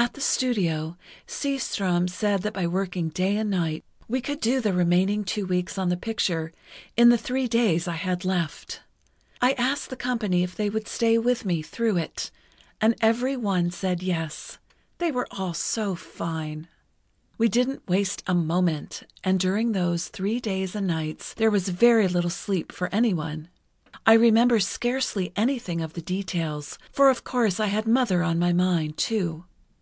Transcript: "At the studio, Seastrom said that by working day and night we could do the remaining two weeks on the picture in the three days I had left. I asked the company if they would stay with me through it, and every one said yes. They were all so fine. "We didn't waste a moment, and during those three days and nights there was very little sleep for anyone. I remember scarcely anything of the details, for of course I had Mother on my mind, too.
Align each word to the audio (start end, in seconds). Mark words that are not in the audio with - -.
"At 0.00 0.14
the 0.14 0.20
studio, 0.22 0.96
Seastrom 1.26 2.08
said 2.08 2.40
that 2.42 2.54
by 2.54 2.66
working 2.66 3.10
day 3.10 3.36
and 3.36 3.48
night 3.50 3.84
we 4.08 4.20
could 4.22 4.40
do 4.40 4.58
the 4.60 4.72
remaining 4.72 5.22
two 5.24 5.44
weeks 5.46 5.76
on 5.78 5.88
the 5.90 5.96
picture 5.96 6.52
in 6.96 7.10
the 7.10 7.18
three 7.18 7.46
days 7.46 7.86
I 7.86 7.94
had 7.96 8.24
left. 8.24 8.80
I 9.42 9.52
asked 9.52 9.88
the 9.90 9.96
company 9.96 10.42
if 10.42 10.56
they 10.56 10.68
would 10.70 10.88
stay 10.88 11.16
with 11.18 11.44
me 11.44 11.60
through 11.62 11.98
it, 11.98 12.30
and 12.80 12.96
every 13.02 13.36
one 13.36 13.70
said 13.70 14.02
yes. 14.02 14.58
They 14.98 15.12
were 15.12 15.28
all 15.30 15.52
so 15.54 15.94
fine. 15.94 16.66
"We 17.38 17.48
didn't 17.50 17.86
waste 17.86 18.22
a 18.26 18.34
moment, 18.34 19.02
and 19.22 19.38
during 19.38 19.72
those 19.72 20.08
three 20.08 20.40
days 20.40 20.74
and 20.74 20.86
nights 20.88 21.34
there 21.34 21.50
was 21.52 21.68
very 21.68 22.08
little 22.08 22.30
sleep 22.30 22.72
for 22.72 22.88
anyone. 22.92 23.48
I 24.06 24.14
remember 24.14 24.58
scarcely 24.60 25.30
anything 25.36 25.80
of 25.82 25.92
the 25.92 26.02
details, 26.02 26.78
for 26.90 27.10
of 27.10 27.22
course 27.22 27.60
I 27.60 27.66
had 27.66 27.86
Mother 27.86 28.22
on 28.24 28.38
my 28.40 28.52
mind, 28.54 28.96
too. 28.96 29.44